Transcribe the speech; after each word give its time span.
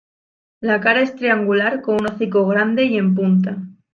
La 0.61 0.79
cara 0.85 1.01
es 1.01 1.15
triangular 1.15 1.79
con 1.83 1.93
un 1.97 2.07
hocico 2.11 2.47
grande 2.47 2.85
y 2.85 2.97
en 2.97 3.13
punta. 3.13 3.57